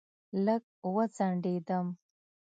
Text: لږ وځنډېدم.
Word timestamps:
لږ 0.45 0.63
وځنډېدم. 0.95 1.87